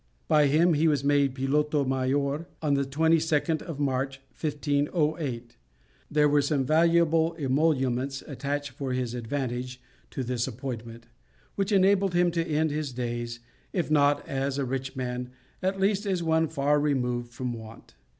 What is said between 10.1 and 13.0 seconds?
this appointment, which enabled him to end his